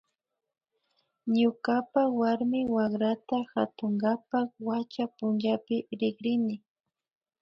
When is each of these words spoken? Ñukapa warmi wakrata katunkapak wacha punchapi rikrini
Ñukapa 1.37 2.01
warmi 2.19 2.59
wakrata 2.75 3.37
katunkapak 3.53 4.47
wacha 4.67 5.05
punchapi 5.17 5.75
rikrini 5.99 6.55